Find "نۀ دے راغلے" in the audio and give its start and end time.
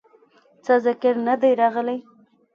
1.25-1.95